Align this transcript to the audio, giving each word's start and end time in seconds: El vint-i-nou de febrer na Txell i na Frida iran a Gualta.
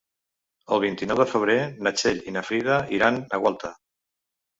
El 0.77 0.79
vint-i-nou 0.83 1.19
de 1.19 1.27
febrer 1.33 1.57
na 1.87 1.91
Txell 1.97 2.23
i 2.31 2.33
na 2.37 2.43
Frida 2.47 2.79
iran 3.01 3.21
a 3.37 3.41
Gualta. 3.45 3.73